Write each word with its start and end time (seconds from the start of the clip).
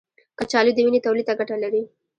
کچالو 0.39 0.71
د 0.75 0.77
وینې 0.85 0.99
تولید 1.05 1.25
ته 1.29 1.33
ګټه 1.39 1.55
لري. 1.63 1.83